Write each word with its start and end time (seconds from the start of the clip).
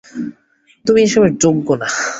তুমি 0.85 0.99
এসবের 1.05 1.33
যোগ্য 1.43 1.67
না। 1.81 1.87